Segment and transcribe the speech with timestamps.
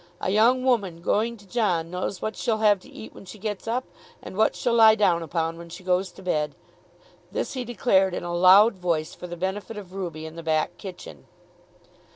[0.19, 3.67] A young woman going to John knows what she'll have to eat when she gets
[3.67, 3.85] up,
[4.19, 6.55] and what she'll lie down upon when she goes to bed."
[7.31, 10.77] This he declared in a loud voice for the benefit of Ruby in the back
[10.79, 11.27] kitchen.